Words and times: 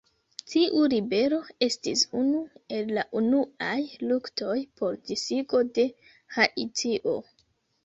Tiu 0.51 0.79
ribelo 0.93 1.37
estis 1.65 2.01
unu 2.21 2.39
el 2.79 2.89
la 2.99 3.05
unuaj 3.21 3.77
luktoj 4.07 4.57
por 4.81 4.99
disigo 5.13 5.63
de 5.79 5.89
Haitio. 6.41 7.17